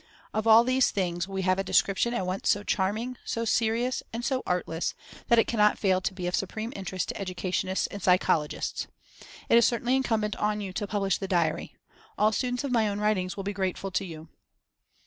[0.33, 4.25] Of all these things we have a description at once so charming, so serious, and
[4.25, 4.95] so artless,
[5.27, 8.87] that it cannot fail to be of supreme interest to educationists and psychologists.
[9.47, 11.75] "It is certainly incumbent on you to publish the diary.
[12.17, 14.29] All students of my own writings will be grateful to you."